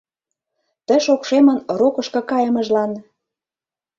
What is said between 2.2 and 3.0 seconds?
кайымыжлан